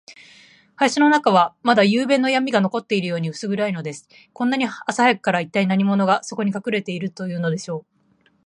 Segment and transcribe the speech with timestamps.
[0.79, 4.09] 林の中は、まだゆうべのやみが残っているように、うす暗いのです。
[4.33, 7.85] こんなに朝早くから、いったい何者が、そこにかくれているというのでしょ
[8.27, 8.31] う。